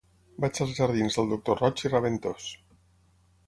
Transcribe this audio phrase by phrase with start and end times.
[0.45, 2.51] Vaig als jardins del Doctor Roig i Raventós.